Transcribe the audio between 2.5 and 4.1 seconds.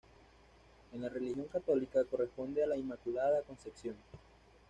a la Inmaculada Concepción.